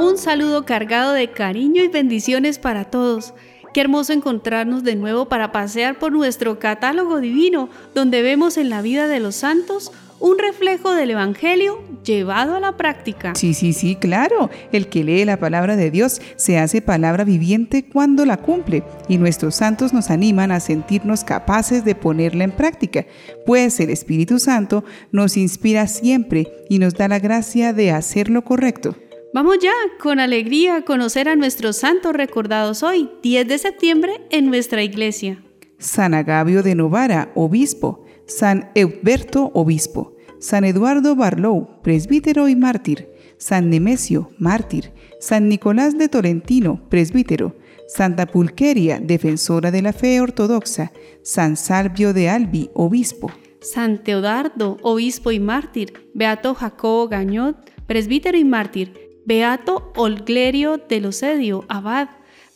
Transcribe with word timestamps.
Un 0.00 0.16
saludo 0.16 0.64
cargado 0.64 1.12
de 1.12 1.30
cariño 1.30 1.84
y 1.84 1.88
bendiciones 1.88 2.58
para 2.58 2.86
todos. 2.86 3.34
Qué 3.74 3.82
hermoso 3.82 4.14
encontrarnos 4.14 4.82
de 4.82 4.96
nuevo 4.96 5.28
para 5.28 5.52
pasear 5.52 5.98
por 5.98 6.10
nuestro 6.10 6.58
catálogo 6.58 7.20
divino, 7.20 7.68
donde 7.94 8.22
vemos 8.22 8.56
en 8.56 8.70
la 8.70 8.80
vida 8.80 9.08
de 9.08 9.20
los 9.20 9.36
santos 9.36 9.92
un 10.18 10.38
reflejo 10.38 10.94
del 10.94 11.10
Evangelio 11.10 11.82
llevado 12.02 12.54
a 12.54 12.60
la 12.60 12.78
práctica. 12.78 13.34
Sí, 13.34 13.52
sí, 13.52 13.74
sí, 13.74 13.94
claro. 13.94 14.48
El 14.72 14.88
que 14.88 15.04
lee 15.04 15.26
la 15.26 15.38
palabra 15.38 15.76
de 15.76 15.90
Dios 15.90 16.22
se 16.36 16.58
hace 16.58 16.80
palabra 16.80 17.24
viviente 17.24 17.84
cuando 17.84 18.24
la 18.24 18.38
cumple 18.38 18.82
y 19.06 19.18
nuestros 19.18 19.56
santos 19.56 19.92
nos 19.92 20.08
animan 20.08 20.50
a 20.50 20.60
sentirnos 20.60 21.24
capaces 21.24 21.84
de 21.84 21.94
ponerla 21.94 22.44
en 22.44 22.52
práctica, 22.52 23.04
pues 23.44 23.78
el 23.80 23.90
Espíritu 23.90 24.38
Santo 24.38 24.82
nos 25.12 25.36
inspira 25.36 25.86
siempre 25.86 26.50
y 26.70 26.78
nos 26.78 26.94
da 26.94 27.06
la 27.06 27.18
gracia 27.18 27.74
de 27.74 27.90
hacer 27.90 28.30
lo 28.30 28.44
correcto. 28.44 28.96
Vamos 29.32 29.58
ya 29.60 29.72
con 30.00 30.18
alegría 30.18 30.76
a 30.76 30.84
conocer 30.84 31.28
a 31.28 31.36
nuestros 31.36 31.76
santos 31.76 32.12
recordados 32.12 32.82
hoy, 32.82 33.10
10 33.22 33.46
de 33.48 33.58
septiembre, 33.58 34.26
en 34.30 34.46
nuestra 34.46 34.82
iglesia. 34.82 35.42
San 35.78 36.14
Agavio 36.14 36.62
de 36.62 36.74
Novara, 36.74 37.30
obispo. 37.34 38.04
San 38.30 38.70
Eudberto, 38.76 39.50
obispo, 39.54 40.14
San 40.38 40.64
Eduardo 40.64 41.16
Barlow, 41.16 41.82
presbítero 41.82 42.48
y 42.48 42.54
mártir, 42.54 43.08
San 43.38 43.70
Nemesio, 43.70 44.30
mártir, 44.38 44.92
San 45.18 45.48
Nicolás 45.48 45.98
de 45.98 46.08
Tolentino, 46.08 46.88
presbítero, 46.88 47.56
Santa 47.88 48.26
Pulqueria, 48.26 49.00
defensora 49.00 49.72
de 49.72 49.82
la 49.82 49.92
fe 49.92 50.20
ortodoxa, 50.20 50.92
San 51.22 51.56
Salvio 51.56 52.14
de 52.14 52.28
Albi, 52.28 52.70
obispo. 52.72 53.32
San 53.60 54.04
Teodardo, 54.04 54.76
obispo 54.82 55.32
y 55.32 55.40
mártir, 55.40 55.92
Beato 56.14 56.54
Jacobo 56.54 57.08
Gañot, 57.08 57.56
presbítero 57.88 58.38
y 58.38 58.44
mártir, 58.44 59.09
Beato 59.30 59.92
Olglerio 59.94 60.78
de 60.78 61.00
Losedio, 61.00 61.64
abad, 61.68 62.08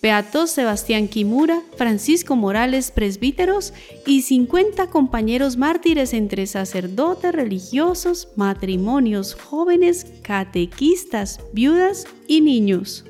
Beato 0.03 0.48
Sebastián 0.48 1.06
Kimura, 1.06 1.62
Francisco 1.78 2.34
Morales, 2.34 2.91
presbíteros 2.91 3.72
y 4.08 4.22
50 4.22 4.89
compañeros 4.89 5.56
mártires 5.56 6.12
entre 6.12 6.48
sacerdotes 6.48 7.30
religiosos, 7.30 8.30
matrimonios, 8.34 9.36
jóvenes, 9.36 10.05
catequistas, 10.22 11.39
viudas 11.52 12.08
y 12.27 12.41
niños. 12.41 13.05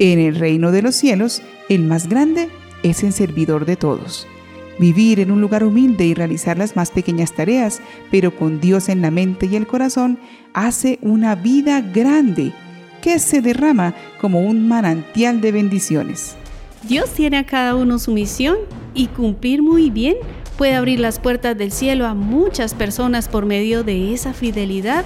En 0.00 0.18
el 0.18 0.34
reino 0.34 0.72
de 0.72 0.82
los 0.82 0.96
cielos, 0.96 1.42
el 1.68 1.84
más 1.84 2.08
grande 2.08 2.48
es 2.82 3.04
el 3.04 3.12
servidor 3.12 3.64
de 3.64 3.76
todos. 3.76 4.26
Vivir 4.80 5.20
en 5.20 5.30
un 5.30 5.42
lugar 5.42 5.62
humilde 5.62 6.06
y 6.06 6.14
realizar 6.14 6.56
las 6.56 6.74
más 6.74 6.90
pequeñas 6.90 7.34
tareas, 7.34 7.82
pero 8.10 8.34
con 8.34 8.60
Dios 8.60 8.88
en 8.88 9.02
la 9.02 9.10
mente 9.10 9.44
y 9.44 9.56
el 9.56 9.66
corazón, 9.66 10.18
hace 10.54 10.98
una 11.02 11.34
vida 11.34 11.82
grande 11.82 12.54
que 13.02 13.18
se 13.18 13.42
derrama 13.42 13.94
como 14.22 14.40
un 14.40 14.66
manantial 14.66 15.42
de 15.42 15.52
bendiciones. 15.52 16.34
Dios 16.82 17.10
tiene 17.10 17.36
a 17.36 17.44
cada 17.44 17.74
uno 17.74 17.98
su 17.98 18.12
misión 18.12 18.56
y 18.94 19.08
cumplir 19.08 19.62
muy 19.62 19.90
bien 19.90 20.16
puede 20.56 20.74
abrir 20.74 20.98
las 20.98 21.18
puertas 21.18 21.58
del 21.58 21.72
cielo 21.72 22.06
a 22.06 22.14
muchas 22.14 22.72
personas 22.72 23.28
por 23.28 23.44
medio 23.44 23.84
de 23.84 24.14
esa 24.14 24.32
fidelidad. 24.32 25.04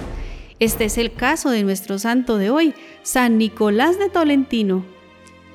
Este 0.59 0.85
es 0.85 0.97
el 0.97 1.11
caso 1.11 1.49
de 1.49 1.63
nuestro 1.63 1.99
santo 1.99 2.37
de 2.37 2.49
hoy, 2.49 2.73
San 3.03 3.37
Nicolás 3.37 3.99
de 3.99 4.09
Tolentino. 4.09 4.94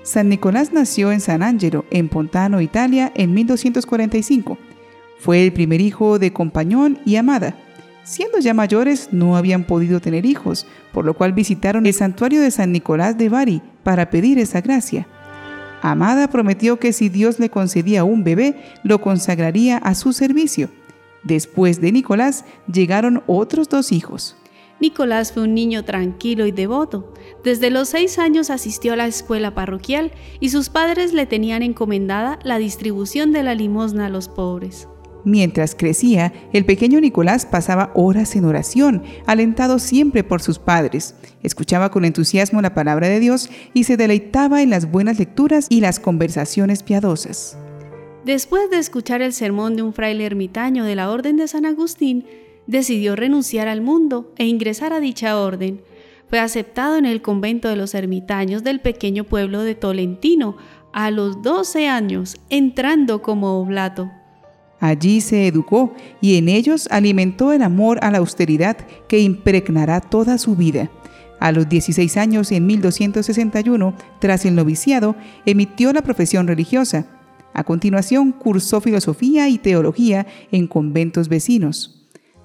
San 0.03 0.29
Nicolás 0.29 0.73
nació 0.73 1.13
en 1.13 1.21
San 1.21 1.43
Angelo, 1.43 1.85
en 1.91 2.09
Pontano, 2.09 2.61
Italia, 2.61 3.13
en 3.15 3.35
1245. 3.35 4.59
Fue 5.19 5.45
el 5.45 5.53
primer 5.53 5.81
hijo 5.81 6.19
de 6.19 6.33
Compañón 6.33 6.99
y 7.05 7.17
Amada. 7.17 7.55
Siendo 8.03 8.39
ya 8.39 8.55
mayores, 8.55 9.11
no 9.13 9.37
habían 9.37 9.65
podido 9.65 10.01
tener 10.01 10.25
hijos, 10.25 10.67
por 10.93 11.05
lo 11.05 11.15
cual 11.15 11.35
visitaron 11.35 11.85
el 11.85 11.93
santuario 11.93 12.41
de 12.41 12.51
San 12.51 12.73
Nicolás 12.73 13.19
de 13.19 13.29
Bari 13.29 13.63
para 13.83 14.09
pedir 14.09 14.39
esa 14.39 14.63
gracia. 14.63 15.07
Amada 15.83 16.29
prometió 16.29 16.79
que 16.79 16.95
si 16.95 17.11
Dios 17.11 17.39
le 17.39 17.51
concedía 17.51 18.03
un 18.05 18.25
bebé, 18.25 18.57
lo 18.83 19.01
consagraría 19.01 19.77
a 19.77 19.95
su 19.95 20.15
servicio. 20.15 20.71
Después 21.23 21.81
de 21.83 21.93
Nicolás 21.93 22.47
llegaron 22.73 23.23
otros 23.27 23.69
dos 23.69 23.93
hijos. 23.93 24.37
Nicolás 24.81 25.33
fue 25.33 25.43
un 25.43 25.55
niño 25.55 25.85
tranquilo 25.85 26.47
y 26.47 26.53
devoto. 26.53 27.13
Desde 27.45 27.71
los 27.71 27.91
seis 27.91 28.19
años 28.19 28.51
asistió 28.51 28.95
a 28.95 28.97
la 28.97 29.07
escuela 29.07 29.55
parroquial 29.55 30.13
y 30.41 30.49
sus 30.49 30.71
padres 30.71 31.13
le 31.13 31.27
tenían 31.27 31.63
encomendada 31.63 32.39
la 32.43 32.59
distribución 32.59 33.33
de 33.33 33.43
la 33.43 33.55
limosna 33.55 34.07
a 34.07 34.11
los 34.11 34.29
pobres. 34.29 34.89
Mientras 35.25 35.75
crecía, 35.75 36.33
el 36.55 36.65
pequeño 36.65 36.99
Nicolás 37.01 37.45
pasaba 37.45 37.93
horas 37.95 38.37
en 38.37 38.47
oración, 38.47 39.03
alentado 39.27 39.79
siempre 39.79 40.25
por 40.25 40.41
sus 40.41 40.59
padres. 40.59 41.15
Escuchaba 41.43 41.91
con 41.91 42.07
entusiasmo 42.07 42.63
la 42.63 42.75
palabra 42.75 43.09
de 43.09 43.21
Dios 43.21 43.51
y 43.75 43.85
se 43.85 43.99
deleitaba 43.99 44.63
en 44.63 44.71
las 44.71 44.91
buenas 44.91 45.19
lecturas 45.19 45.67
y 45.69 45.81
las 45.81 46.01
conversaciones 46.01 46.83
piadosas. 46.83 47.59
Después 48.25 48.71
de 48.71 48.79
escuchar 48.79 49.21
el 49.23 49.33
sermón 49.33 49.77
de 49.77 49.83
un 49.83 49.93
fraile 49.93 50.25
ermitaño 50.25 50.85
de 50.85 50.95
la 50.95 51.11
Orden 51.11 51.37
de 51.37 51.49
San 51.49 51.67
Agustín, 51.67 52.27
decidió 52.71 53.17
renunciar 53.17 53.69
al 53.69 53.81
mundo 53.81 54.33
e 54.39 54.47
ingresar 54.47 54.93
a 54.93 55.01
dicha 55.01 55.37
orden. 55.39 55.83
Fue 56.29 56.39
aceptado 56.39 56.97
en 56.97 57.05
el 57.05 57.21
convento 57.21 57.69
de 57.69 57.77
los 57.77 57.95
ermitaños 57.95 58.63
del 58.63 58.81
pequeño 58.81 59.25
pueblo 59.25 59.63
de 59.63 59.75
Tolentino 59.75 60.57
a 60.93 61.11
los 61.11 61.43
12 61.43 61.89
años, 61.89 62.37
entrando 62.49 63.23
como 63.23 63.61
oblato. 63.61 64.11
Allí 64.79 65.21
se 65.21 65.47
educó 65.47 65.93
y 66.21 66.37
en 66.37 66.49
ellos 66.49 66.89
alimentó 66.91 67.53
el 67.53 67.63
amor 67.63 67.99
a 68.03 68.11
la 68.11 68.19
austeridad 68.19 68.77
que 69.09 69.19
impregnará 69.19 70.01
toda 70.01 70.39
su 70.39 70.55
vida. 70.55 70.91
A 71.41 71.53
los 71.53 71.69
16 71.69 72.17
años, 72.17 72.53
en 72.53 72.67
1261, 72.67 73.95
tras 74.21 74.45
el 74.45 74.55
noviciado, 74.55 75.17
emitió 75.45 75.93
la 75.93 76.03
profesión 76.03 76.47
religiosa. 76.47 77.07
A 77.53 77.65
continuación, 77.65 78.33
cursó 78.33 78.81
filosofía 78.81 79.49
y 79.49 79.59
teología 79.59 80.27
en 80.53 80.67
conventos 80.67 81.29
vecinos. 81.29 82.00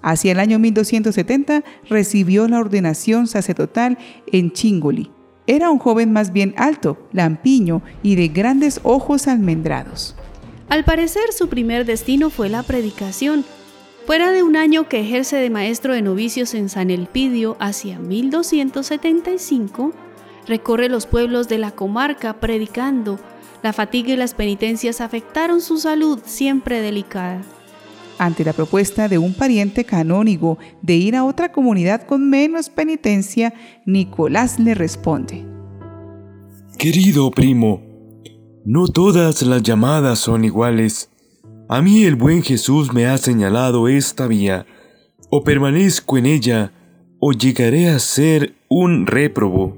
Hacia 0.06 0.34
el 0.34 0.40
año 0.40 0.60
1270 0.60 1.64
recibió 1.90 2.48
la 2.48 2.60
ordenación 2.60 3.26
sacerdotal 3.26 3.98
en 4.32 4.52
Chingoli. 4.52 5.10
Era 5.48 5.72
un 5.72 5.80
joven 5.80 6.14
más 6.14 6.32
bien 6.32 6.54
alto, 6.58 7.10
lampiño 7.12 7.82
y 8.04 8.14
de 8.14 8.28
grandes 8.28 8.80
ojos 8.84 9.28
almendrados. 9.28 10.16
Al 10.70 10.86
parecer 10.86 11.34
su 11.36 11.50
primer 11.50 11.86
destino 11.86 12.30
fue 12.30 12.50
la 12.50 12.62
predicación. 12.62 13.44
Fuera 14.06 14.32
de 14.32 14.44
un 14.44 14.56
año 14.56 14.88
que 14.88 15.00
ejerce 15.00 15.38
de 15.38 15.50
maestro 15.50 15.96
de 15.96 16.04
novicios 16.04 16.54
en 16.54 16.70
San 16.70 16.92
Elpidio 16.92 17.58
hacia 17.60 17.98
1275, 17.98 19.92
recorre 20.46 20.88
los 20.88 21.08
pueblos 21.08 21.50
de 21.50 21.58
la 21.58 21.72
comarca 21.72 22.40
predicando. 22.40 23.20
La 23.64 23.74
fatiga 23.74 24.14
y 24.14 24.18
las 24.18 24.36
penitencias 24.36 25.02
afectaron 25.02 25.62
su 25.62 25.80
salud 25.80 26.20
siempre 26.24 26.82
delicada. 26.82 27.42
Ante 28.18 28.46
la 28.46 28.54
propuesta 28.54 29.10
de 29.10 29.18
un 29.18 29.34
pariente 29.34 29.84
canónigo 29.84 30.58
de 30.82 30.96
ir 30.96 31.16
a 31.16 31.26
otra 31.26 31.52
comunidad 31.52 32.04
con 32.04 32.30
menos 32.30 32.70
penitencia, 32.70 33.54
Nicolás 33.86 34.60
le 34.60 34.74
responde. 34.74 35.46
Querido 36.78 37.30
primo, 37.32 37.82
no 38.64 38.88
todas 38.88 39.42
las 39.42 39.64
llamadas 39.64 40.20
son 40.20 40.46
iguales. 40.46 41.10
A 41.68 41.82
mí 41.82 42.04
el 42.04 42.16
buen 42.16 42.42
Jesús 42.42 42.94
me 42.94 43.06
ha 43.06 43.18
señalado 43.18 43.88
esta 43.88 44.28
vía. 44.28 44.66
O 45.30 45.44
permanezco 45.44 46.18
en 46.18 46.26
ella, 46.26 46.72
o 47.20 47.32
llegaré 47.32 47.90
a 47.90 48.00
ser 48.00 48.56
un 48.70 49.08
réprobo. 49.08 49.76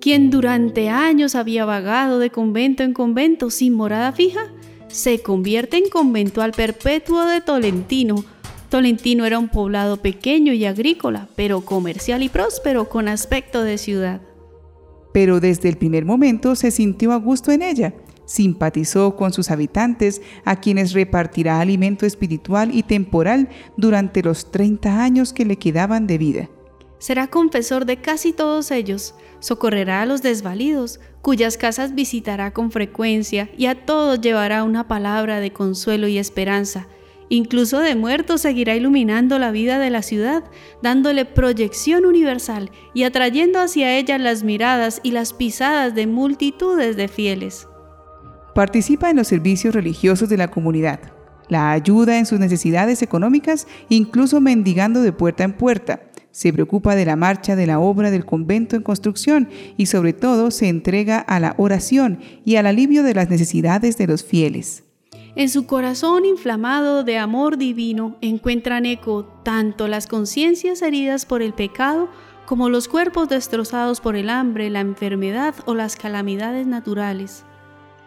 Quien 0.00 0.30
durante 0.30 0.88
años 0.88 1.34
había 1.34 1.64
vagado 1.64 2.18
de 2.18 2.30
convento 2.30 2.82
en 2.82 2.92
convento 2.92 3.50
sin 3.50 3.74
morada 3.74 4.12
fija, 4.12 4.40
se 4.88 5.22
convierte 5.22 5.76
en 5.76 5.88
conventual 5.90 6.52
perpetuo 6.52 7.24
de 7.26 7.40
Tolentino. 7.40 8.24
Tolentino 8.68 9.24
era 9.24 9.38
un 9.38 9.48
poblado 9.48 9.98
pequeño 9.98 10.52
y 10.52 10.64
agrícola, 10.64 11.28
pero 11.36 11.62
comercial 11.62 12.22
y 12.22 12.28
próspero 12.28 12.88
con 12.88 13.08
aspecto 13.08 13.62
de 13.62 13.78
ciudad 13.78 14.20
pero 15.18 15.40
desde 15.40 15.68
el 15.68 15.76
primer 15.76 16.04
momento 16.04 16.54
se 16.54 16.70
sintió 16.70 17.12
a 17.12 17.16
gusto 17.16 17.50
en 17.50 17.62
ella. 17.62 17.92
Simpatizó 18.24 19.16
con 19.16 19.32
sus 19.32 19.50
habitantes, 19.50 20.20
a 20.44 20.60
quienes 20.60 20.92
repartirá 20.92 21.60
alimento 21.60 22.06
espiritual 22.06 22.74
y 22.74 22.84
temporal 22.84 23.48
durante 23.76 24.22
los 24.22 24.52
30 24.52 25.02
años 25.02 25.32
que 25.32 25.44
le 25.44 25.56
quedaban 25.56 26.06
de 26.06 26.18
vida. 26.18 26.50
Será 26.98 27.28
confesor 27.28 27.84
de 27.84 27.98
casi 27.98 28.32
todos 28.32 28.70
ellos, 28.70 29.14
socorrerá 29.40 30.02
a 30.02 30.06
los 30.06 30.22
desvalidos, 30.22 31.00
cuyas 31.22 31.56
casas 31.56 31.94
visitará 31.94 32.52
con 32.52 32.72
frecuencia 32.72 33.50
y 33.56 33.66
a 33.66 33.86
todos 33.86 34.20
llevará 34.20 34.64
una 34.64 34.88
palabra 34.88 35.40
de 35.40 35.52
consuelo 35.52 36.08
y 36.08 36.18
esperanza, 36.18 36.88
Incluso 37.30 37.80
de 37.80 37.94
muertos 37.94 38.40
seguirá 38.40 38.74
iluminando 38.74 39.38
la 39.38 39.50
vida 39.50 39.78
de 39.78 39.90
la 39.90 40.02
ciudad, 40.02 40.44
dándole 40.82 41.26
proyección 41.26 42.06
universal 42.06 42.70
y 42.94 43.02
atrayendo 43.02 43.60
hacia 43.60 43.96
ella 43.96 44.16
las 44.18 44.44
miradas 44.44 45.00
y 45.02 45.10
las 45.10 45.34
pisadas 45.34 45.94
de 45.94 46.06
multitudes 46.06 46.96
de 46.96 47.08
fieles. 47.08 47.68
Participa 48.54 49.10
en 49.10 49.16
los 49.16 49.28
servicios 49.28 49.74
religiosos 49.74 50.30
de 50.30 50.38
la 50.38 50.48
comunidad, 50.50 51.00
la 51.48 51.70
ayuda 51.70 52.18
en 52.18 52.24
sus 52.24 52.40
necesidades 52.40 53.02
económicas, 53.02 53.66
incluso 53.90 54.40
mendigando 54.40 55.02
de 55.02 55.12
puerta 55.12 55.44
en 55.44 55.52
puerta. 55.52 56.00
Se 56.30 56.52
preocupa 56.52 56.94
de 56.94 57.04
la 57.04 57.16
marcha 57.16 57.56
de 57.56 57.66
la 57.66 57.80
obra 57.80 58.10
del 58.10 58.24
convento 58.24 58.76
en 58.76 58.82
construcción 58.82 59.48
y 59.76 59.86
sobre 59.86 60.12
todo 60.12 60.50
se 60.50 60.68
entrega 60.68 61.18
a 61.18 61.40
la 61.40 61.54
oración 61.58 62.20
y 62.44 62.56
al 62.56 62.66
alivio 62.66 63.02
de 63.02 63.14
las 63.14 63.30
necesidades 63.30 63.96
de 63.98 64.06
los 64.06 64.24
fieles. 64.24 64.84
En 65.36 65.48
su 65.48 65.66
corazón 65.66 66.24
inflamado 66.24 67.04
de 67.04 67.18
amor 67.18 67.58
divino 67.58 68.16
encuentran 68.20 68.86
eco 68.86 69.24
tanto 69.44 69.86
las 69.86 70.06
conciencias 70.06 70.82
heridas 70.82 71.26
por 71.26 71.42
el 71.42 71.52
pecado 71.52 72.08
como 72.44 72.68
los 72.70 72.88
cuerpos 72.88 73.28
destrozados 73.28 74.00
por 74.00 74.16
el 74.16 74.30
hambre, 74.30 74.70
la 74.70 74.80
enfermedad 74.80 75.54
o 75.66 75.74
las 75.74 75.96
calamidades 75.96 76.66
naturales. 76.66 77.44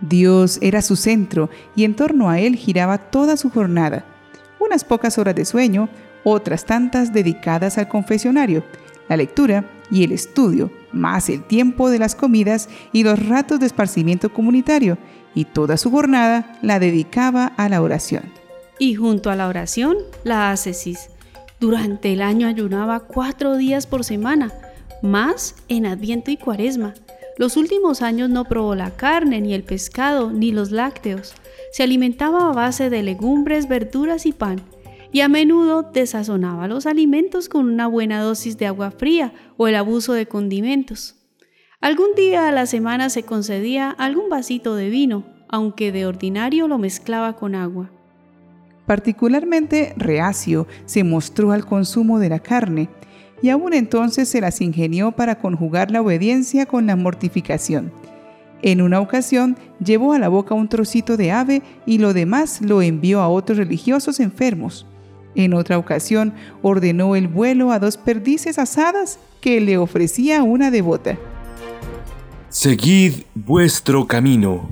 Dios 0.02 0.58
era 0.62 0.82
su 0.82 0.96
centro 0.96 1.50
y 1.76 1.84
en 1.84 1.96
torno 1.96 2.30
a 2.30 2.40
él 2.40 2.56
giraba 2.56 2.98
toda 2.98 3.38
su 3.38 3.50
jornada. 3.50 4.04
Unas 4.60 4.84
pocas 4.84 5.18
horas 5.18 5.36
de 5.36 5.46
sueño, 5.46 5.90
otras 6.24 6.66
tantas 6.66 7.14
dedicadas 7.14 7.78
al 7.78 7.88
confesionario, 7.88 8.64
la 9.10 9.18
lectura 9.18 9.70
y 9.90 10.04
el 10.04 10.12
estudio, 10.12 10.72
más 10.92 11.30
el 11.30 11.44
tiempo 11.44 11.90
de 11.90 12.00
las 12.00 12.16
comidas 12.16 12.70
y 12.94 13.04
los 13.04 13.28
ratos 13.28 13.60
de 13.60 13.66
esparcimiento 13.66 14.32
comunitario, 14.32 14.98
y 15.34 15.46
toda 15.46 15.78
su 15.78 15.92
jornada 15.92 16.58
la 16.62 16.80
dedicaba 16.80 17.48
a 17.58 17.70
la 17.70 17.82
oración. 17.82 18.24
Y 18.80 18.96
junto 18.96 19.30
a 19.30 19.36
la 19.36 19.48
oración, 19.48 19.98
la 20.24 20.52
ascesis. 20.52 21.10
Durante 21.60 22.12
el 22.14 22.22
año 22.22 22.48
ayunaba 22.48 23.02
cuatro 23.02 23.56
días 23.56 23.86
por 23.86 24.04
semana, 24.04 24.52
más 25.02 25.56
en 25.68 25.86
Adviento 25.86 26.32
y 26.32 26.38
Cuaresma. 26.38 26.94
Los 27.38 27.58
últimos 27.58 28.02
años 28.02 28.30
no 28.30 28.46
probó 28.46 28.76
la 28.76 28.92
carne, 28.92 29.42
ni 29.42 29.54
el 29.54 29.64
pescado, 29.64 30.32
ni 30.32 30.52
los 30.52 30.72
lácteos. 30.72 31.34
Se 31.72 31.84
alimentaba 31.84 32.50
a 32.50 32.54
base 32.54 32.90
de 32.90 33.04
legumbres, 33.04 33.68
verduras 33.68 34.26
y 34.26 34.32
pan, 34.32 34.62
y 35.12 35.22
a 35.22 35.28
menudo 35.28 35.84
desazonaba 35.84 36.68
los 36.68 36.86
alimentos 36.86 37.50
con 37.50 37.66
una 37.66 37.88
buena 37.88 38.22
dosis 38.22 38.58
de 38.58 38.68
agua 38.68 38.92
fría 38.92 39.34
o 39.58 39.68
el 39.68 39.76
abuso 39.76 40.14
de 40.14 40.28
condimentos. 40.28 41.16
Algún 41.82 42.14
día 42.16 42.48
a 42.48 42.52
la 42.52 42.66
semana 42.66 43.10
se 43.10 43.24
concedía 43.24 43.90
algún 43.90 44.30
vasito 44.30 44.76
de 44.76 44.90
vino, 44.90 45.26
aunque 45.50 45.92
de 45.92 46.06
ordinario 46.06 46.68
lo 46.68 46.78
mezclaba 46.78 47.36
con 47.36 47.56
agua. 47.56 47.92
Particularmente 48.86 49.94
reacio 49.98 50.68
se 50.86 51.04
mostró 51.04 51.52
al 51.52 51.66
consumo 51.66 52.20
de 52.20 52.30
la 52.30 52.40
carne, 52.40 52.90
y 53.42 53.50
aún 53.50 53.74
entonces 53.74 54.30
se 54.30 54.42
las 54.42 54.62
ingenió 54.62 55.14
para 55.14 55.40
conjugar 55.40 55.90
la 55.90 56.02
obediencia 56.02 56.66
con 56.68 56.86
la 56.86 56.96
mortificación. 56.96 57.92
En 58.62 58.82
una 58.82 59.00
ocasión 59.00 59.58
llevó 59.84 60.14
a 60.14 60.20
la 60.20 60.30
boca 60.30 60.54
un 60.54 60.70
trocito 60.70 61.18
de 61.18 61.32
ave 61.32 61.64
y 61.88 61.98
lo 61.98 62.14
demás 62.14 62.62
lo 62.62 62.84
envió 62.84 63.22
a 63.22 63.30
otros 63.30 63.58
religiosos 63.58 64.20
enfermos. 64.20 64.86
En 65.36 65.54
otra 65.54 65.78
ocasión 65.78 66.34
ordenó 66.62 67.16
el 67.16 67.28
vuelo 67.28 67.72
a 67.72 67.80
dos 67.80 67.98
perdices 67.98 68.60
asadas 68.60 69.20
que 69.40 69.62
le 69.62 69.78
ofrecía 69.78 70.44
una 70.44 70.72
devota. 70.72 71.18
Seguid 72.50 73.24
vuestro 73.34 74.08
camino. 74.08 74.70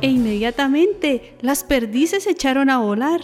E 0.00 0.08
inmediatamente 0.08 1.34
las 1.42 1.62
perdices 1.62 2.24
se 2.24 2.30
echaron 2.30 2.70
a 2.70 2.78
volar. 2.78 3.20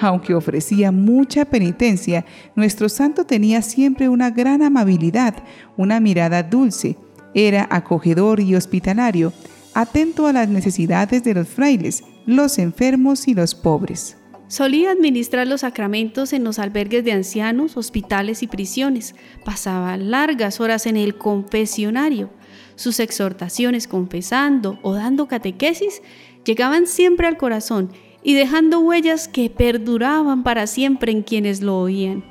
Aunque 0.00 0.34
ofrecía 0.34 0.90
mucha 0.90 1.44
penitencia, 1.44 2.24
nuestro 2.54 2.88
santo 2.88 3.24
tenía 3.24 3.62
siempre 3.62 4.08
una 4.08 4.30
gran 4.30 4.62
amabilidad, 4.62 5.34
una 5.76 6.00
mirada 6.00 6.42
dulce. 6.42 6.96
Era 7.34 7.66
acogedor 7.70 8.40
y 8.40 8.54
hospitalario, 8.54 9.32
atento 9.74 10.26
a 10.26 10.32
las 10.32 10.48
necesidades 10.48 11.24
de 11.24 11.34
los 11.34 11.48
frailes, 11.48 12.04
los 12.26 12.58
enfermos 12.58 13.28
y 13.28 13.34
los 13.34 13.54
pobres. 13.54 14.16
Solía 14.48 14.90
administrar 14.90 15.46
los 15.46 15.62
sacramentos 15.62 16.34
en 16.34 16.44
los 16.44 16.58
albergues 16.58 17.04
de 17.04 17.12
ancianos, 17.12 17.78
hospitales 17.78 18.42
y 18.42 18.48
prisiones. 18.48 19.14
Pasaba 19.46 19.96
largas 19.96 20.60
horas 20.60 20.86
en 20.86 20.98
el 20.98 21.16
confesionario. 21.16 22.28
Sus 22.76 23.00
exhortaciones 23.00 23.88
confesando 23.88 24.78
o 24.82 24.92
dando 24.92 25.26
catequesis 25.26 26.02
llegaban 26.44 26.86
siempre 26.86 27.26
al 27.26 27.38
corazón 27.38 27.92
y 28.22 28.34
dejando 28.34 28.80
huellas 28.80 29.26
que 29.26 29.48
perduraban 29.48 30.42
para 30.42 30.66
siempre 30.66 31.12
en 31.12 31.22
quienes 31.22 31.62
lo 31.62 31.78
oían. 31.78 32.22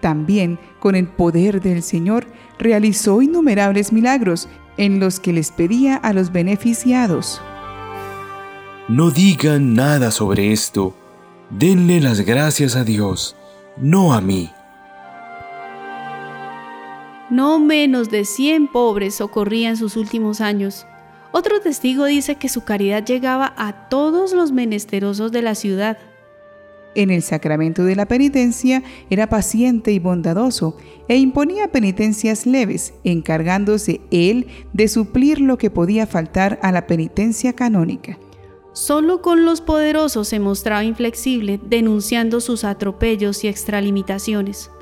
También, 0.00 0.60
con 0.78 0.94
el 0.94 1.08
poder 1.08 1.60
del 1.60 1.82
Señor, 1.82 2.28
realizó 2.58 3.20
innumerables 3.20 3.92
milagros 3.92 4.48
en 4.78 5.00
los 5.00 5.20
que 5.20 5.34
les 5.34 5.50
pedía 5.50 5.96
a 5.96 6.14
los 6.14 6.32
beneficiados. 6.32 7.42
No 8.88 9.10
digan 9.10 9.74
nada 9.74 10.10
sobre 10.10 10.52
esto 10.52 10.94
denle 11.50 12.00
las 12.00 12.20
gracias 12.20 12.76
a 12.76 12.84
Dios, 12.84 13.34
no 13.76 14.12
a 14.12 14.20
mí. 14.20 14.50
No 17.30 17.58
menos 17.58 18.10
de 18.10 18.24
100 18.24 18.68
pobres 18.68 19.16
socorría 19.16 19.70
en 19.70 19.76
sus 19.76 19.96
últimos 19.96 20.40
años. 20.40 20.86
Otro 21.30 21.60
testigo 21.60 22.06
dice 22.06 22.36
que 22.36 22.48
su 22.48 22.64
caridad 22.64 23.04
llegaba 23.04 23.52
a 23.56 23.88
todos 23.88 24.32
los 24.32 24.50
menesterosos 24.50 25.30
de 25.30 25.42
la 25.42 25.54
ciudad. 25.54 25.98
En 26.98 27.10
el 27.10 27.22
sacramento 27.22 27.84
de 27.84 27.94
la 27.94 28.06
penitencia 28.06 28.82
era 29.08 29.28
paciente 29.28 29.92
y 29.92 30.00
bondadoso 30.00 30.76
e 31.06 31.16
imponía 31.16 31.70
penitencias 31.70 32.44
leves, 32.44 32.92
encargándose 33.04 34.00
él 34.10 34.48
de 34.72 34.88
suplir 34.88 35.40
lo 35.40 35.58
que 35.58 35.70
podía 35.70 36.08
faltar 36.08 36.58
a 36.60 36.72
la 36.72 36.88
penitencia 36.88 37.52
canónica. 37.52 38.18
Solo 38.72 39.22
con 39.22 39.44
los 39.44 39.60
poderosos 39.60 40.26
se 40.26 40.40
mostraba 40.40 40.82
inflexible, 40.82 41.60
denunciando 41.64 42.40
sus 42.40 42.64
atropellos 42.64 43.44
y 43.44 43.46
extralimitaciones. 43.46 44.72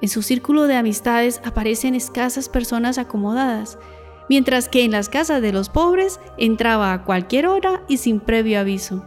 En 0.00 0.08
su 0.08 0.22
círculo 0.22 0.68
de 0.68 0.76
amistades 0.76 1.40
aparecen 1.44 1.96
escasas 1.96 2.48
personas 2.48 2.98
acomodadas, 2.98 3.80
mientras 4.28 4.68
que 4.68 4.84
en 4.84 4.92
las 4.92 5.08
casas 5.08 5.42
de 5.42 5.52
los 5.52 5.70
pobres 5.70 6.20
entraba 6.36 6.92
a 6.92 7.02
cualquier 7.02 7.48
hora 7.48 7.82
y 7.88 7.96
sin 7.96 8.20
previo 8.20 8.60
aviso. 8.60 9.04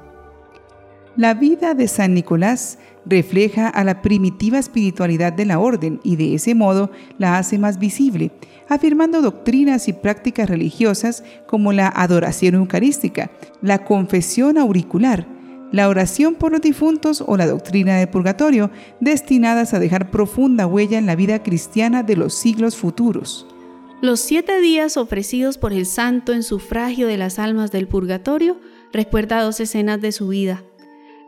La 1.17 1.33
vida 1.33 1.73
de 1.73 1.89
San 1.89 2.13
Nicolás 2.13 2.79
refleja 3.05 3.67
a 3.67 3.83
la 3.83 4.01
primitiva 4.01 4.59
espiritualidad 4.59 5.33
de 5.33 5.45
la 5.45 5.59
orden 5.59 5.99
y 6.03 6.15
de 6.15 6.35
ese 6.35 6.55
modo 6.55 6.89
la 7.17 7.37
hace 7.37 7.57
más 7.57 7.79
visible, 7.79 8.31
afirmando 8.69 9.21
doctrinas 9.21 9.89
y 9.89 9.93
prácticas 9.93 10.49
religiosas 10.49 11.25
como 11.47 11.73
la 11.73 11.89
adoración 11.89 12.55
eucarística, 12.55 13.29
la 13.61 13.83
confesión 13.83 14.57
auricular, 14.57 15.27
la 15.73 15.89
oración 15.89 16.35
por 16.35 16.53
los 16.53 16.61
difuntos 16.61 17.21
o 17.27 17.35
la 17.35 17.47
doctrina 17.47 17.97
del 17.97 18.07
purgatorio, 18.07 18.71
destinadas 19.01 19.73
a 19.73 19.79
dejar 19.79 20.11
profunda 20.11 20.65
huella 20.65 20.97
en 20.97 21.07
la 21.07 21.15
vida 21.17 21.43
cristiana 21.43 22.03
de 22.03 22.15
los 22.15 22.33
siglos 22.35 22.77
futuros. 22.77 23.47
Los 24.01 24.21
siete 24.21 24.61
días 24.61 24.95
ofrecidos 24.95 25.57
por 25.57 25.73
el 25.73 25.85
santo 25.85 26.33
en 26.33 26.43
sufragio 26.43 27.07
de 27.07 27.17
las 27.17 27.37
almas 27.37 27.71
del 27.71 27.87
purgatorio 27.87 28.57
recuerda 28.91 29.41
dos 29.41 29.59
escenas 29.59 30.01
de 30.01 30.11
su 30.11 30.29
vida. 30.29 30.63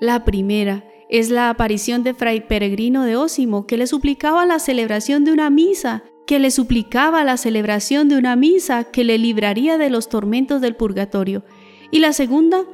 La 0.04 0.26
primera 0.26 0.84
es 1.08 1.30
la 1.30 1.50
aparición 1.50 2.04
de 2.04 2.14
Fray 2.14 2.46
Peregrino 2.46 3.06
de 3.06 3.16
Ósimo, 3.16 3.66
que 3.66 3.78
le 3.78 3.88
suplicaba 3.88 4.46
la 4.46 4.60
celebración 4.60 5.24
de 5.24 5.32
una 5.32 5.50
misa 5.50 6.04
que 6.28 6.40
le 6.40 6.52
suplicaba 6.52 7.24
la 7.24 7.38
celebración 7.38 8.10
de 8.10 8.18
una 8.18 8.36
misa 8.36 8.84
que 8.84 9.06
le 9.06 9.18
libraría 9.18 9.78
de 9.78 9.90
los 9.90 10.10
tormentos 10.10 10.60
del 10.60 10.76
purgatorio, 10.76 11.46
y 11.90 12.00
la 12.00 12.12
segunda, 12.12 12.66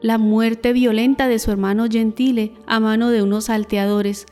la 0.00 0.16
muerte 0.16 0.72
violenta 0.72 1.28
de 1.28 1.38
su 1.38 1.50
hermano 1.50 1.88
Gentile 1.90 2.54
a 2.66 2.80
mano 2.80 3.10
de 3.10 3.22
unos 3.22 3.44
salteadores. 3.44 4.24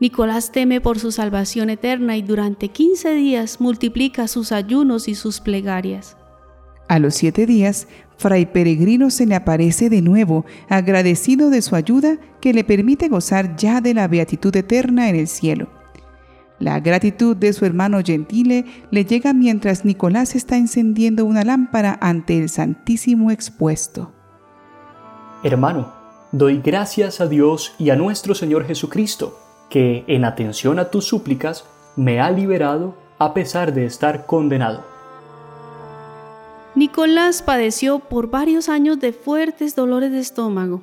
Nicolás 0.00 0.52
teme 0.52 0.80
por 0.80 0.98
su 0.98 1.12
salvación 1.12 1.68
eterna 1.68 2.16
y 2.16 2.22
durante 2.22 2.68
15 2.68 3.12
días 3.12 3.60
multiplica 3.60 4.26
sus 4.26 4.52
ayunos 4.52 5.06
y 5.06 5.14
sus 5.14 5.40
plegarias. 5.40 6.16
A 6.88 6.98
los 6.98 7.14
siete 7.14 7.44
días, 7.44 7.88
Fray 8.20 8.44
Peregrino 8.44 9.08
se 9.08 9.24
le 9.24 9.34
aparece 9.34 9.88
de 9.88 10.02
nuevo, 10.02 10.44
agradecido 10.68 11.48
de 11.48 11.62
su 11.62 11.74
ayuda 11.74 12.18
que 12.42 12.52
le 12.52 12.64
permite 12.64 13.08
gozar 13.08 13.56
ya 13.56 13.80
de 13.80 13.94
la 13.94 14.08
beatitud 14.08 14.54
eterna 14.54 15.08
en 15.08 15.16
el 15.16 15.26
cielo. 15.26 15.70
La 16.58 16.80
gratitud 16.80 17.34
de 17.34 17.54
su 17.54 17.64
hermano 17.64 18.02
Gentile 18.04 18.66
le 18.90 19.06
llega 19.06 19.32
mientras 19.32 19.86
Nicolás 19.86 20.34
está 20.34 20.58
encendiendo 20.58 21.24
una 21.24 21.44
lámpara 21.44 21.96
ante 22.02 22.36
el 22.36 22.50
Santísimo 22.50 23.30
expuesto. 23.30 24.12
Hermano, 25.42 25.90
doy 26.30 26.60
gracias 26.62 27.22
a 27.22 27.26
Dios 27.26 27.72
y 27.78 27.88
a 27.88 27.96
nuestro 27.96 28.34
Señor 28.34 28.66
Jesucristo, 28.66 29.38
que 29.70 30.04
en 30.08 30.26
atención 30.26 30.78
a 30.78 30.90
tus 30.90 31.06
súplicas 31.06 31.64
me 31.96 32.20
ha 32.20 32.30
liberado 32.30 32.98
a 33.18 33.32
pesar 33.32 33.72
de 33.72 33.86
estar 33.86 34.26
condenado. 34.26 34.84
Nicolás 36.80 37.42
padeció 37.42 37.98
por 37.98 38.30
varios 38.30 38.70
años 38.70 38.98
de 38.98 39.12
fuertes 39.12 39.76
dolores 39.76 40.12
de 40.12 40.18
estómago. 40.18 40.80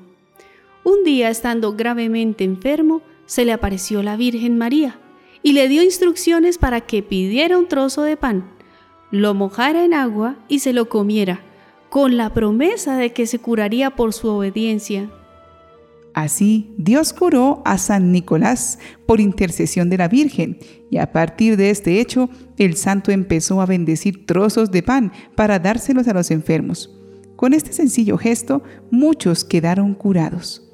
Un 0.84 1.04
día, 1.04 1.32
estando 1.32 1.74
gravemente 1.74 2.44
enfermo, 2.44 3.01
se 3.25 3.46
le 3.46 3.51
apareció 3.51 4.04
la 4.04 4.16
Virgen 4.16 4.60
María 4.60 5.00
y 5.42 5.54
le 5.54 5.68
dio 5.68 5.82
instrucciones 5.82 6.60
para 6.60 6.82
que 6.82 7.01
pidiera 7.01 7.58
un 7.58 7.68
trozo 7.68 8.04
de 8.04 8.16
pan, 8.16 8.48
lo 9.10 9.34
mojara 9.34 9.86
en 9.86 9.96
agua 9.96 10.36
y 10.48 10.60
se 10.60 10.72
lo 10.72 10.88
comiera, 10.88 11.42
con 11.89 12.16
la 12.16 12.32
promesa 12.32 12.96
de 12.96 13.12
que 13.12 13.25
se 13.25 13.39
curaría 13.39 13.96
por 13.96 14.13
su 14.13 14.27
obediencia. 14.27 15.10
Así, 16.18 16.74
Dios 16.80 17.14
curó 17.14 17.62
a 17.64 17.78
San 17.78 18.12
Nicolás 18.12 18.80
por 19.06 19.22
intercesión 19.22 19.88
de 19.92 20.00
la 20.00 20.08
Virgen, 20.08 20.58
y 20.90 20.98
a 20.98 21.12
partir 21.12 21.58
de 21.58 21.70
este 21.70 22.02
hecho, 22.02 22.32
el 22.58 22.76
santo 22.76 23.12
empezó 23.12 23.62
a 23.62 23.68
bendecir 23.68 24.26
trozos 24.26 24.72
de 24.72 24.82
pan 24.82 25.12
para 25.36 25.60
dárselos 25.60 26.08
a 26.08 26.16
los 26.16 26.32
enfermos. 26.32 26.92
Con 27.36 27.54
este 27.54 27.72
sencillo 27.72 28.18
gesto, 28.18 28.64
muchos 28.90 29.44
quedaron 29.44 29.94
curados. 29.94 30.68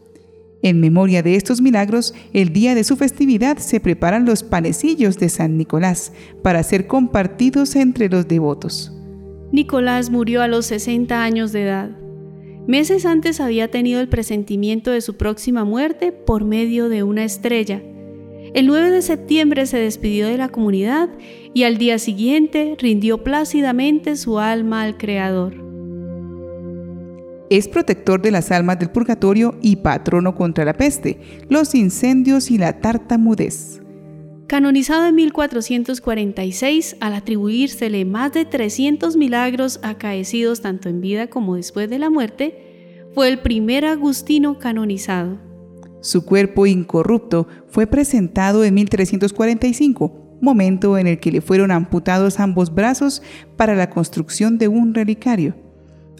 En 0.61 0.79
memoria 0.79 1.21
de 1.21 1.35
estos 1.35 1.59
milagros, 1.59 2.13
el 2.31 2.53
día 2.53 2.73
de 2.73 2.85
su 2.85 2.95
festividad 2.95 3.57
se 3.57 3.81
preparan 3.81 4.23
los 4.23 4.43
panecillos 4.43 5.17
de 5.17 5.27
San 5.27 5.57
Nicolás 5.57 6.13
para 6.41 6.63
ser 6.63 6.87
compartidos 6.87 7.75
entre 7.75 8.07
los 8.07 8.29
devotos. 8.29 8.93
Nicolás 9.51 10.09
murió 10.09 10.41
a 10.41 10.47
los 10.47 10.67
60 10.67 11.21
años 11.21 11.51
de 11.51 11.63
edad. 11.63 12.02
Meses 12.67 13.05
antes 13.05 13.41
había 13.41 13.69
tenido 13.69 13.99
el 13.99 14.07
presentimiento 14.07 14.91
de 14.91 15.01
su 15.01 15.17
próxima 15.17 15.65
muerte 15.65 16.13
por 16.13 16.45
medio 16.45 16.87
de 16.87 17.03
una 17.03 17.25
estrella. 17.25 17.81
El 18.53 18.67
9 18.67 18.89
de 18.89 19.01
septiembre 19.01 19.65
se 19.65 19.77
despidió 19.77 20.27
de 20.27 20.37
la 20.37 20.47
comunidad 20.47 21.09
y 21.53 21.63
al 21.63 21.77
día 21.77 21.99
siguiente 21.99 22.77
rindió 22.79 23.21
plácidamente 23.21 24.15
su 24.15 24.39
alma 24.39 24.83
al 24.83 24.97
Creador. 24.97 25.55
Es 27.49 27.67
protector 27.67 28.21
de 28.21 28.31
las 28.31 28.49
almas 28.49 28.79
del 28.79 28.91
purgatorio 28.91 29.57
y 29.61 29.75
patrono 29.75 30.33
contra 30.33 30.63
la 30.63 30.73
peste, 30.73 31.19
los 31.49 31.75
incendios 31.75 32.49
y 32.49 32.57
la 32.57 32.79
tartamudez. 32.79 33.82
Canonizado 34.47 35.07
en 35.07 35.15
1446, 35.15 36.97
al 36.99 37.13
atribuírsele 37.13 38.05
más 38.05 38.33
de 38.33 38.45
300 38.45 39.15
milagros 39.15 39.79
acaecidos 39.83 40.61
tanto 40.61 40.89
en 40.89 41.01
vida 41.01 41.27
como 41.27 41.55
después 41.55 41.89
de 41.89 41.97
la 41.97 42.09
muerte, 42.09 43.07
fue 43.13 43.29
el 43.29 43.39
primer 43.39 43.85
agustino 43.85 44.59
canonizado. 44.59 45.39
Su 46.01 46.25
cuerpo 46.25 46.65
incorrupto 46.65 47.47
fue 47.69 47.87
presentado 47.87 48.65
en 48.65 48.73
1345, 48.73 50.37
momento 50.41 50.97
en 50.97 51.07
el 51.07 51.19
que 51.19 51.31
le 51.31 51.39
fueron 51.39 51.71
amputados 51.71 52.39
ambos 52.39 52.75
brazos 52.75 53.21
para 53.55 53.75
la 53.75 53.89
construcción 53.89 54.57
de 54.57 54.67
un 54.67 54.93
relicario. 54.93 55.55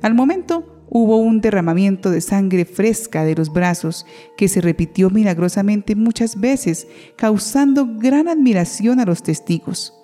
Al 0.01 0.13
momento, 0.13 0.73
hubo 0.93 1.17
un 1.17 1.41
derramamiento 1.41 2.12
de 2.12 2.21
sangre 2.21 2.65
fresca 2.65 3.25
de 3.25 3.33
los 3.35 3.51
brazos 3.51 4.05
que 4.38 4.47
se 4.47 4.62
repitió 4.62 5.09
milagrosamente 5.09 5.95
muchas 5.95 6.39
veces, 6.39 6.88
causando 7.17 7.88
gran 7.97 8.27
admiración 8.27 9.00
a 9.00 9.05
los 9.05 9.23
testigos. 9.23 9.95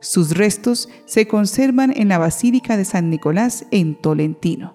Sus 0.00 0.36
restos 0.36 0.88
se 1.06 1.28
conservan 1.28 1.92
en 1.96 2.08
la 2.08 2.18
Basílica 2.18 2.76
de 2.76 2.84
San 2.84 3.08
Nicolás 3.08 3.66
en 3.70 3.94
Tolentino. 3.94 4.74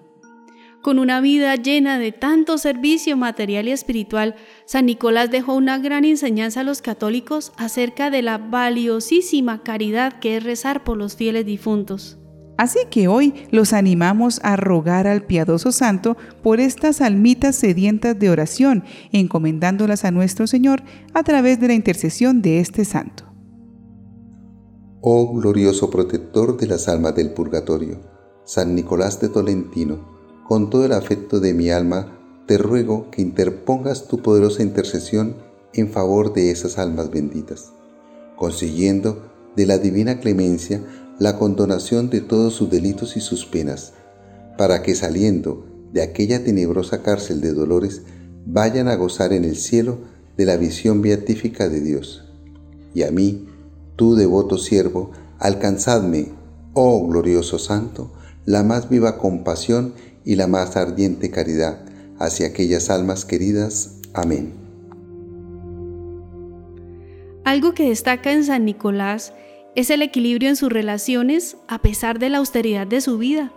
Con 0.80 0.98
una 0.98 1.20
vida 1.20 1.54
llena 1.56 1.98
de 1.98 2.12
tanto 2.12 2.56
servicio 2.56 3.18
material 3.18 3.68
y 3.68 3.72
espiritual, 3.72 4.36
San 4.64 4.86
Nicolás 4.86 5.30
dejó 5.30 5.54
una 5.54 5.76
gran 5.76 6.06
enseñanza 6.06 6.60
a 6.60 6.64
los 6.64 6.80
católicos 6.80 7.52
acerca 7.58 8.08
de 8.08 8.22
la 8.22 8.38
valiosísima 8.38 9.62
caridad 9.62 10.18
que 10.18 10.38
es 10.38 10.44
rezar 10.44 10.82
por 10.82 10.96
los 10.96 11.14
fieles 11.14 11.44
difuntos. 11.44 12.17
Así 12.58 12.80
que 12.90 13.06
hoy 13.06 13.34
los 13.52 13.72
animamos 13.72 14.40
a 14.42 14.56
rogar 14.56 15.06
al 15.06 15.22
piadoso 15.22 15.70
santo 15.70 16.16
por 16.42 16.58
estas 16.58 17.00
almitas 17.00 17.54
sedientas 17.54 18.18
de 18.18 18.30
oración, 18.30 18.82
encomendándolas 19.12 20.04
a 20.04 20.10
nuestro 20.10 20.48
Señor 20.48 20.82
a 21.14 21.22
través 21.22 21.60
de 21.60 21.68
la 21.68 21.74
intercesión 21.74 22.42
de 22.42 22.58
este 22.58 22.84
santo. 22.84 23.24
Oh 25.00 25.32
glorioso 25.32 25.88
protector 25.88 26.56
de 26.56 26.66
las 26.66 26.88
almas 26.88 27.14
del 27.14 27.30
purgatorio, 27.30 28.00
San 28.44 28.74
Nicolás 28.74 29.20
de 29.20 29.28
Tolentino, 29.28 30.18
con 30.44 30.68
todo 30.68 30.84
el 30.84 30.92
afecto 30.94 31.38
de 31.38 31.54
mi 31.54 31.70
alma, 31.70 32.18
te 32.46 32.58
ruego 32.58 33.08
que 33.12 33.22
interpongas 33.22 34.08
tu 34.08 34.18
poderosa 34.18 34.64
intercesión 34.64 35.36
en 35.74 35.90
favor 35.90 36.32
de 36.32 36.50
esas 36.50 36.76
almas 36.78 37.12
benditas, 37.12 37.72
consiguiendo 38.34 39.30
de 39.54 39.66
la 39.66 39.78
divina 39.78 40.18
clemencia 40.18 40.82
la 41.18 41.36
condonación 41.36 42.10
de 42.10 42.20
todos 42.20 42.54
sus 42.54 42.70
delitos 42.70 43.16
y 43.16 43.20
sus 43.20 43.46
penas, 43.46 43.92
para 44.56 44.82
que 44.82 44.94
saliendo 44.94 45.66
de 45.92 46.02
aquella 46.02 46.44
tenebrosa 46.44 47.02
cárcel 47.02 47.40
de 47.40 47.52
dolores, 47.52 48.02
vayan 48.46 48.88
a 48.88 48.96
gozar 48.96 49.32
en 49.32 49.44
el 49.44 49.56
cielo 49.56 49.98
de 50.36 50.46
la 50.46 50.56
visión 50.56 51.02
beatífica 51.02 51.68
de 51.68 51.80
Dios. 51.80 52.24
Y 52.94 53.02
a 53.02 53.10
mí, 53.10 53.46
tú 53.96 54.14
devoto 54.14 54.58
siervo, 54.58 55.10
alcanzadme, 55.38 56.32
oh 56.74 57.06
glorioso 57.06 57.58
Santo, 57.58 58.12
la 58.44 58.62
más 58.62 58.88
viva 58.88 59.18
compasión 59.18 59.94
y 60.24 60.36
la 60.36 60.46
más 60.46 60.76
ardiente 60.76 61.30
caridad 61.30 61.84
hacia 62.18 62.48
aquellas 62.48 62.90
almas 62.90 63.24
queridas. 63.24 63.96
Amén. 64.14 64.54
Algo 67.44 67.74
que 67.74 67.88
destaca 67.88 68.32
en 68.32 68.44
San 68.44 68.64
Nicolás 68.64 69.32
es 69.78 69.90
el 69.90 70.02
equilibrio 70.02 70.48
en 70.48 70.56
sus 70.56 70.72
relaciones 70.72 71.56
a 71.68 71.78
pesar 71.78 72.18
de 72.18 72.28
la 72.30 72.38
austeridad 72.38 72.84
de 72.84 73.00
su 73.00 73.16
vida. 73.16 73.52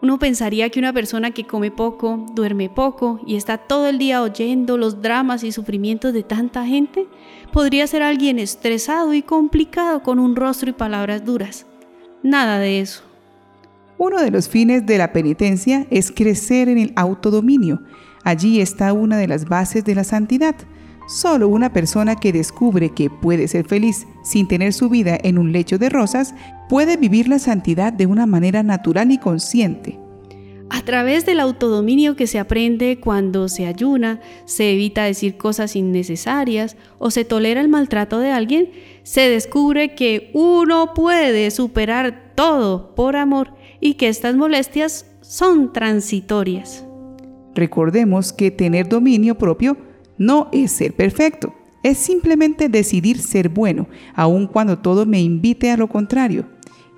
Uno 0.00 0.16
pensaría 0.16 0.70
que 0.70 0.78
una 0.78 0.92
persona 0.92 1.32
que 1.32 1.44
come 1.44 1.72
poco, 1.72 2.24
duerme 2.36 2.70
poco 2.70 3.18
y 3.26 3.34
está 3.34 3.58
todo 3.58 3.88
el 3.88 3.98
día 3.98 4.22
oyendo 4.22 4.78
los 4.78 5.02
dramas 5.02 5.42
y 5.42 5.50
sufrimientos 5.50 6.12
de 6.12 6.22
tanta 6.22 6.64
gente, 6.64 7.08
podría 7.52 7.84
ser 7.88 8.04
alguien 8.04 8.38
estresado 8.38 9.12
y 9.12 9.22
complicado 9.22 10.04
con 10.04 10.20
un 10.20 10.36
rostro 10.36 10.70
y 10.70 10.72
palabras 10.72 11.24
duras. 11.24 11.66
Nada 12.22 12.60
de 12.60 12.80
eso. 12.80 13.02
Uno 13.98 14.20
de 14.20 14.30
los 14.30 14.48
fines 14.48 14.86
de 14.86 14.98
la 14.98 15.12
penitencia 15.12 15.88
es 15.90 16.12
crecer 16.12 16.68
en 16.68 16.78
el 16.78 16.92
autodominio. 16.94 17.82
Allí 18.22 18.60
está 18.60 18.92
una 18.92 19.16
de 19.16 19.26
las 19.26 19.48
bases 19.48 19.84
de 19.84 19.96
la 19.96 20.04
santidad. 20.04 20.54
Solo 21.06 21.48
una 21.48 21.72
persona 21.72 22.16
que 22.16 22.32
descubre 22.32 22.90
que 22.90 23.10
puede 23.10 23.46
ser 23.46 23.66
feliz 23.66 24.06
sin 24.22 24.48
tener 24.48 24.72
su 24.72 24.88
vida 24.88 25.16
en 25.22 25.38
un 25.38 25.52
lecho 25.52 25.78
de 25.78 25.88
rosas 25.88 26.34
puede 26.68 26.96
vivir 26.96 27.28
la 27.28 27.38
santidad 27.38 27.92
de 27.92 28.06
una 28.06 28.26
manera 28.26 28.64
natural 28.64 29.12
y 29.12 29.18
consciente. 29.18 30.00
A 30.68 30.82
través 30.82 31.24
del 31.24 31.38
autodominio 31.38 32.16
que 32.16 32.26
se 32.26 32.40
aprende 32.40 32.98
cuando 32.98 33.48
se 33.48 33.66
ayuna, 33.66 34.20
se 34.46 34.72
evita 34.72 35.04
decir 35.04 35.36
cosas 35.36 35.76
innecesarias 35.76 36.76
o 36.98 37.12
se 37.12 37.24
tolera 37.24 37.60
el 37.60 37.68
maltrato 37.68 38.18
de 38.18 38.32
alguien, 38.32 38.70
se 39.04 39.28
descubre 39.28 39.94
que 39.94 40.32
uno 40.34 40.92
puede 40.92 41.52
superar 41.52 42.32
todo 42.34 42.96
por 42.96 43.14
amor 43.14 43.54
y 43.80 43.94
que 43.94 44.08
estas 44.08 44.34
molestias 44.34 45.06
son 45.20 45.72
transitorias. 45.72 46.84
Recordemos 47.54 48.32
que 48.32 48.50
tener 48.50 48.88
dominio 48.88 49.38
propio 49.38 49.76
no 50.18 50.48
es 50.52 50.72
ser 50.72 50.94
perfecto, 50.94 51.54
es 51.82 51.98
simplemente 51.98 52.68
decidir 52.68 53.18
ser 53.18 53.48
bueno, 53.48 53.86
aun 54.14 54.48
cuando 54.48 54.78
todo 54.78 55.06
me 55.06 55.20
invite 55.20 55.70
a 55.70 55.76
lo 55.76 55.88
contrario. 55.88 56.46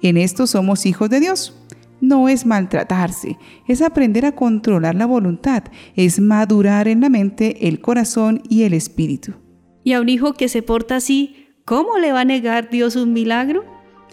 En 0.01 0.17
esto 0.17 0.47
somos 0.47 0.87
hijos 0.87 1.11
de 1.11 1.21
Dios. 1.21 1.55
No 2.01 2.29
es 2.29 2.47
maltratarse, 2.47 3.37
es 3.67 3.83
aprender 3.83 4.25
a 4.25 4.33
controlar 4.33 4.95
la 4.95 5.05
voluntad, 5.05 5.65
es 5.97 6.21
madurar 6.21 6.87
en 6.87 7.01
la 7.01 7.09
mente, 7.09 7.69
el 7.69 7.81
corazón 7.81 8.41
y 8.49 8.63
el 8.63 8.73
espíritu. 8.73 9.35
Y 9.83 9.93
a 9.93 10.01
un 10.01 10.09
hijo 10.09 10.33
que 10.35 10.49
se 10.49 10.63
porta 10.63 10.97
así, 10.97 11.49
¿cómo 11.65 11.99
le 11.99 12.13
va 12.13 12.21
a 12.21 12.25
negar 12.25 12.71
Dios 12.71 12.95
un 12.95 13.13
milagro? 13.13 13.65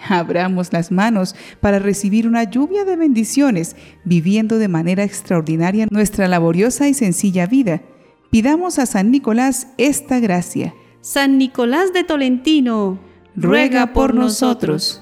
Abramos 0.09 0.74
las 0.74 0.91
manos 0.91 1.35
para 1.62 1.79
recibir 1.79 2.27
una 2.27 2.43
lluvia 2.43 2.83
de 2.83 2.97
bendiciones, 2.97 3.75
viviendo 4.03 4.57
de 4.57 4.67
manera 4.67 5.03
extraordinaria 5.03 5.88
nuestra 5.89 6.27
laboriosa 6.27 6.89
y 6.89 6.93
sencilla 6.93 7.45
vida 7.45 7.81
Pidamos 8.35 8.79
a 8.79 8.85
San 8.85 9.11
Nicolás 9.11 9.67
esta 9.77 10.19
gracia. 10.19 10.75
San 10.99 11.37
Nicolás 11.37 11.93
de 11.93 12.03
Tolentino, 12.03 12.99
ruega 13.33 13.93
por 13.93 14.13
nosotros. 14.13 15.01